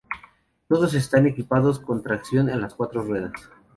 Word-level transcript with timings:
Todos 0.67 0.95
están 0.95 1.27
equipados 1.27 1.77
con 1.77 2.01
tracción 2.01 2.49
a 2.49 2.55
las 2.55 2.73
cuatro 2.73 3.03
ruedas. 3.03 3.33